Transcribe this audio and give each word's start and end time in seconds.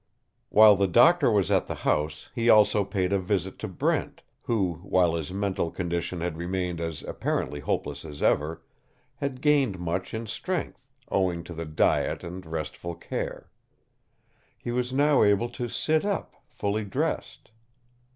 While 0.49 0.77
the 0.77 0.87
doctor 0.87 1.29
was 1.29 1.51
at 1.51 1.67
the 1.67 1.75
house 1.85 2.29
he 2.33 2.49
also 2.49 2.83
paid 2.83 3.13
a 3.13 3.19
visit 3.19 3.59
to 3.59 3.67
Brent, 3.67 4.23
who, 4.41 4.79
while 4.81 5.13
his 5.13 5.31
mental 5.31 5.69
condition 5.69 6.21
had 6.21 6.37
remained 6.39 6.81
as 6.81 7.03
apparently 7.03 7.59
hopeless 7.59 8.03
as 8.03 8.23
ever, 8.23 8.63
had 9.17 9.41
gained 9.41 9.77
much 9.77 10.15
in 10.15 10.25
strength, 10.25 10.81
owing 11.11 11.43
to 11.43 11.53
the 11.53 11.65
diet 11.65 12.23
and 12.23 12.47
restful 12.47 12.95
care. 12.95 13.51
He 14.57 14.71
was 14.71 14.91
now 14.91 15.21
able 15.23 15.49
to 15.49 15.69
sit 15.69 16.03
up, 16.03 16.33
fully 16.49 16.83
dressed. 16.83 17.51